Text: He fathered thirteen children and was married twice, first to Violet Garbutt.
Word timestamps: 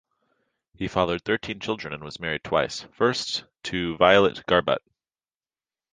He 0.73 0.87
fathered 0.87 1.23
thirteen 1.25 1.59
children 1.59 1.93
and 1.93 2.03
was 2.03 2.19
married 2.19 2.43
twice, 2.43 2.87
first 2.91 3.43
to 3.65 3.95
Violet 3.97 4.43
Garbutt. 4.47 4.81